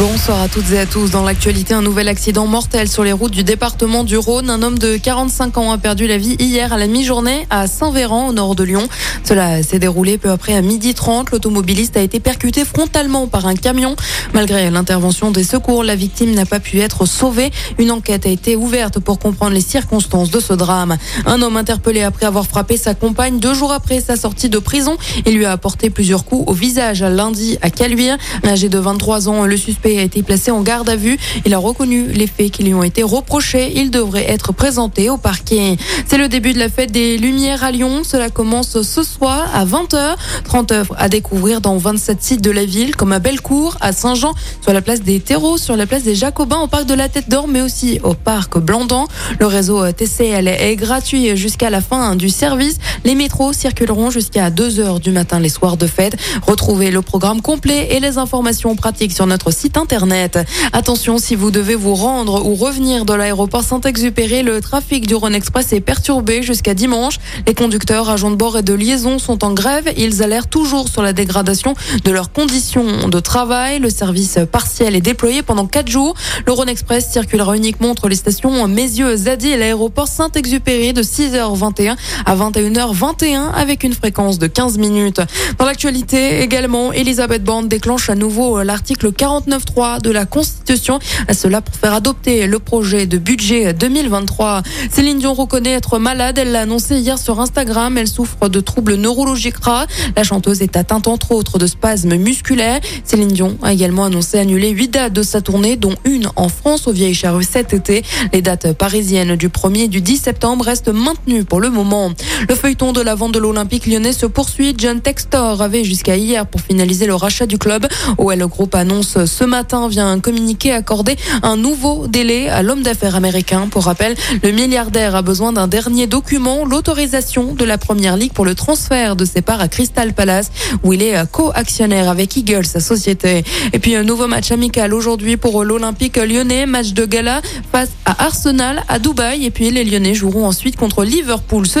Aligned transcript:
Bonsoir 0.00 0.40
à 0.40 0.48
toutes 0.48 0.72
et 0.72 0.78
à 0.78 0.86
tous. 0.86 1.10
Dans 1.10 1.24
l'actualité, 1.24 1.74
un 1.74 1.82
nouvel 1.82 2.08
accident 2.08 2.46
mortel 2.46 2.88
sur 2.88 3.04
les 3.04 3.12
routes 3.12 3.32
du 3.32 3.44
département 3.44 4.02
du 4.02 4.16
Rhône. 4.16 4.48
Un 4.48 4.62
homme 4.62 4.78
de 4.78 4.96
45 4.96 5.58
ans 5.58 5.72
a 5.72 5.76
perdu 5.76 6.06
la 6.06 6.16
vie 6.16 6.36
hier 6.38 6.72
à 6.72 6.78
la 6.78 6.86
mi-journée 6.86 7.46
à 7.50 7.66
Saint-Véran, 7.66 8.28
au 8.28 8.32
nord 8.32 8.54
de 8.54 8.64
Lyon. 8.64 8.88
Cela 9.24 9.62
s'est 9.62 9.78
déroulé 9.78 10.16
peu 10.16 10.30
après 10.30 10.54
à 10.54 10.62
midi 10.62 10.94
30. 10.94 11.32
L'automobiliste 11.32 11.98
a 11.98 12.00
été 12.00 12.18
percuté 12.18 12.64
frontalement 12.64 13.26
par 13.26 13.46
un 13.46 13.54
camion. 13.54 13.94
Malgré 14.32 14.70
l'intervention 14.70 15.32
des 15.32 15.44
secours, 15.44 15.84
la 15.84 15.96
victime 15.96 16.32
n'a 16.32 16.46
pas 16.46 16.60
pu 16.60 16.80
être 16.80 17.04
sauvée. 17.04 17.50
Une 17.78 17.90
enquête 17.90 18.24
a 18.24 18.30
été 18.30 18.56
ouverte 18.56 19.00
pour 19.00 19.18
comprendre 19.18 19.52
les 19.52 19.60
circonstances 19.60 20.30
de 20.30 20.40
ce 20.40 20.54
drame. 20.54 20.96
Un 21.26 21.42
homme 21.42 21.58
interpellé 21.58 22.04
après 22.04 22.24
avoir 22.24 22.46
frappé 22.46 22.78
sa 22.78 22.94
compagne 22.94 23.38
deux 23.38 23.52
jours 23.52 23.72
après 23.72 24.00
sa 24.00 24.16
sortie 24.16 24.48
de 24.48 24.58
prison. 24.60 24.96
Il 25.26 25.34
lui 25.34 25.44
a 25.44 25.52
apporté 25.52 25.90
plusieurs 25.90 26.24
coups 26.24 26.44
au 26.50 26.54
visage 26.54 27.02
lundi 27.02 27.58
à 27.60 27.68
Caluire. 27.68 28.16
Âgé 28.46 28.70
de 28.70 28.78
23 28.78 29.28
ans, 29.28 29.44
le 29.44 29.58
suspect 29.58 29.89
a 29.98 30.02
été 30.02 30.22
placé 30.22 30.50
en 30.50 30.62
garde 30.62 30.88
à 30.88 30.96
vue. 30.96 31.18
Il 31.44 31.54
a 31.54 31.58
reconnu 31.58 32.06
les 32.08 32.26
faits 32.26 32.50
qui 32.50 32.62
lui 32.62 32.74
ont 32.74 32.82
été 32.82 33.02
reprochés. 33.02 33.72
Il 33.76 33.90
devrait 33.90 34.30
être 34.30 34.52
présenté 34.52 35.10
au 35.10 35.16
parquet. 35.16 35.76
C'est 36.06 36.18
le 36.18 36.28
début 36.28 36.52
de 36.52 36.58
la 36.58 36.68
fête 36.68 36.92
des 36.92 37.18
Lumières 37.18 37.64
à 37.64 37.70
Lyon. 37.70 38.02
Cela 38.04 38.30
commence 38.30 38.82
ce 38.82 39.02
soir 39.02 39.48
à 39.54 39.64
20h. 39.64 40.16
30 40.44 40.72
œuvres 40.72 40.94
à 40.98 41.08
découvrir 41.08 41.60
dans 41.60 41.76
27 41.76 42.22
sites 42.22 42.40
de 42.42 42.50
la 42.50 42.64
ville, 42.64 42.96
comme 42.96 43.12
à 43.12 43.18
Bellecour, 43.18 43.76
à 43.80 43.92
Saint-Jean, 43.92 44.34
sur 44.62 44.72
la 44.72 44.82
place 44.82 45.02
des 45.02 45.20
Terreaux, 45.20 45.58
sur 45.58 45.76
la 45.76 45.86
place 45.86 46.02
des 46.02 46.14
Jacobins, 46.14 46.60
au 46.60 46.66
parc 46.66 46.86
de 46.86 46.94
la 46.94 47.08
Tête 47.08 47.28
d'Or, 47.28 47.48
mais 47.48 47.62
aussi 47.62 48.00
au 48.02 48.14
parc 48.14 48.58
Blandan. 48.58 49.06
Le 49.38 49.46
réseau 49.46 49.90
TCL 49.92 50.48
est 50.48 50.76
gratuit 50.76 51.36
jusqu'à 51.36 51.70
la 51.70 51.80
fin 51.80 52.16
du 52.16 52.30
service. 52.30 52.78
Les 53.04 53.14
métros 53.14 53.52
circuleront 53.52 54.10
jusqu'à 54.10 54.50
2h 54.50 55.00
du 55.00 55.10
matin 55.10 55.38
les 55.38 55.48
soirs 55.48 55.76
de 55.76 55.86
fête. 55.86 56.16
Retrouvez 56.46 56.90
le 56.90 57.02
programme 57.02 57.40
complet 57.40 57.88
et 57.92 58.00
les 58.00 58.18
informations 58.18 58.74
pratiques 58.76 59.12
sur 59.12 59.26
notre 59.26 59.50
site 59.50 59.69
internet. 59.76 60.38
Attention, 60.72 61.18
si 61.18 61.34
vous 61.34 61.50
devez 61.50 61.74
vous 61.74 61.94
rendre 61.94 62.46
ou 62.46 62.54
revenir 62.54 63.04
de 63.04 63.12
l'aéroport 63.12 63.62
Saint-Exupéry, 63.62 64.42
le 64.42 64.60
trafic 64.60 65.06
du 65.06 65.14
Rhône 65.14 65.34
Express 65.34 65.72
est 65.72 65.80
perturbé 65.80 66.42
jusqu'à 66.42 66.74
dimanche. 66.74 67.18
Les 67.46 67.54
conducteurs, 67.54 68.10
agents 68.10 68.30
de 68.30 68.36
bord 68.36 68.58
et 68.58 68.62
de 68.62 68.74
liaison 68.74 69.18
sont 69.18 69.44
en 69.44 69.52
grève. 69.52 69.92
Ils 69.96 70.22
alertent 70.22 70.50
toujours 70.50 70.88
sur 70.88 71.02
la 71.02 71.12
dégradation 71.12 71.74
de 72.04 72.10
leurs 72.10 72.32
conditions 72.32 73.08
de 73.08 73.20
travail. 73.20 73.78
Le 73.78 73.90
service 73.90 74.38
partiel 74.50 74.94
est 74.96 75.00
déployé 75.00 75.42
pendant 75.42 75.66
quatre 75.66 75.88
jours. 75.88 76.14
Le 76.46 76.52
Rhône 76.52 76.68
Express 76.68 77.10
circulera 77.10 77.56
uniquement 77.56 77.90
entre 77.90 78.08
les 78.08 78.16
stations 78.16 78.66
Mézieux, 78.68 79.16
Zadi 79.16 79.48
et 79.48 79.56
l'aéroport 79.56 80.08
Saint-Exupéry 80.08 80.92
de 80.92 81.02
6h21 81.02 81.96
à 82.26 82.36
21h21 82.36 83.52
avec 83.54 83.84
une 83.84 83.94
fréquence 83.94 84.38
de 84.38 84.46
15 84.46 84.78
minutes. 84.78 85.20
Dans 85.58 85.64
l'actualité 85.64 86.40
également, 86.40 86.92
Elisabeth 86.92 87.44
Borne 87.44 87.68
déclenche 87.68 88.10
à 88.10 88.14
nouveau 88.14 88.62
l'article 88.62 89.12
49 89.12 89.59
de 90.02 90.10
la 90.10 90.26
Constitution. 90.26 90.98
Cela 91.32 91.60
pour 91.60 91.74
faire 91.74 91.92
adopter 91.92 92.46
le 92.46 92.58
projet 92.58 93.06
de 93.06 93.18
budget 93.18 93.72
2023. 93.72 94.62
Céline 94.90 95.18
Dion 95.18 95.34
reconnaît 95.34 95.72
être 95.72 95.98
malade. 95.98 96.38
Elle 96.38 96.52
l'a 96.52 96.62
annoncé 96.62 96.98
hier 96.98 97.18
sur 97.18 97.40
Instagram. 97.40 97.96
Elle 97.98 98.08
souffre 98.08 98.48
de 98.48 98.60
troubles 98.60 98.94
neurologiques 98.94 99.62
rares. 99.62 99.86
La 100.16 100.24
chanteuse 100.24 100.62
est 100.62 100.76
atteinte 100.76 101.08
entre 101.08 101.32
autres 101.32 101.58
de 101.58 101.66
spasmes 101.66 102.16
musculaires. 102.16 102.80
Céline 103.04 103.28
Dion 103.28 103.58
a 103.62 103.72
également 103.72 104.04
annoncé 104.04 104.38
annuler 104.38 104.70
huit 104.70 104.88
dates 104.88 105.12
de 105.12 105.22
sa 105.22 105.40
tournée, 105.40 105.76
dont 105.76 105.94
une 106.04 106.28
en 106.36 106.48
France 106.48 106.86
au 106.86 106.92
Vieille 106.92 107.14
Charrue 107.14 107.44
cet 107.44 107.72
été. 107.72 108.02
Les 108.32 108.42
dates 108.42 108.72
parisiennes 108.72 109.36
du 109.36 109.48
1er 109.48 109.84
et 109.84 109.88
du 109.88 110.00
10 110.00 110.16
septembre 110.16 110.64
restent 110.64 110.92
maintenues 110.92 111.44
pour 111.44 111.60
le 111.60 111.70
moment. 111.70 112.10
Le 112.48 112.54
feuilleton 112.54 112.92
de 112.92 113.00
la 113.00 113.14
vente 113.14 113.32
de 113.32 113.38
l'Olympique 113.38 113.86
lyonnais 113.86 114.12
se 114.12 114.26
poursuit. 114.26 114.74
John 114.76 115.00
Textor 115.00 115.60
avait 115.62 115.84
jusqu'à 115.84 116.16
hier 116.16 116.46
pour 116.46 116.60
finaliser 116.60 117.06
le 117.06 117.14
rachat 117.14 117.46
du 117.46 117.58
club. 117.58 117.86
OL 118.18 118.38
le 118.38 118.46
groupe 118.48 118.74
annonce 118.74 119.26
ce 119.26 119.44
matin 119.44 119.86
vient 119.88 120.10
un 120.10 120.18
communiqué 120.18 120.72
accorder 120.72 121.16
un 121.42 121.56
nouveau 121.56 122.06
délai 122.06 122.48
à 122.48 122.62
l'homme 122.62 122.82
d'affaires 122.82 123.16
américain. 123.16 123.68
Pour 123.70 123.84
rappel, 123.84 124.14
le 124.42 124.50
milliardaire 124.50 125.14
a 125.14 125.20
besoin 125.20 125.52
d'un 125.52 125.68
dernier 125.68 126.06
document, 126.06 126.64
l'autorisation 126.64 127.52
de 127.52 127.64
la 127.66 127.76
première 127.76 128.16
ligue 128.16 128.32
pour 128.32 128.46
le 128.46 128.54
transfert 128.54 129.14
de 129.14 129.26
ses 129.26 129.42
parts 129.42 129.60
à 129.60 129.68
Crystal 129.68 130.14
Palace, 130.14 130.50
où 130.82 130.94
il 130.94 131.02
est 131.02 131.30
co-actionnaire 131.30 132.08
avec 132.08 132.34
Eagles, 132.36 132.64
sa 132.64 132.80
société. 132.80 133.44
Et 133.74 133.78
puis 133.78 133.94
un 133.94 134.04
nouveau 134.04 134.26
match 134.26 134.50
amical 134.50 134.94
aujourd'hui 134.94 135.36
pour 135.36 135.62
l'Olympique 135.64 136.16
lyonnais, 136.16 136.64
match 136.64 136.92
de 136.94 137.04
gala 137.04 137.42
face 137.70 137.90
à 138.06 138.24
Arsenal 138.24 138.82
à 138.88 138.98
Dubaï. 138.98 139.44
Et 139.44 139.50
puis 139.50 139.70
les 139.70 139.84
Lyonnais 139.84 140.14
joueront 140.14 140.46
ensuite 140.46 140.76
contre 140.76 141.04
Liverpool 141.04 141.66
ce 141.66 141.80